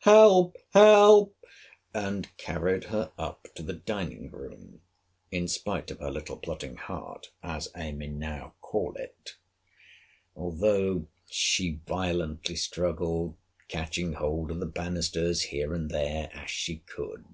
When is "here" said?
15.44-15.72